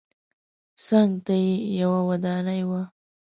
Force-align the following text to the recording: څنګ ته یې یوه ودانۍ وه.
څنګ 0.85 1.11
ته 1.25 1.33
یې 1.43 1.55
یوه 1.81 1.99
ودانۍ 2.09 2.61
وه. 2.69 2.81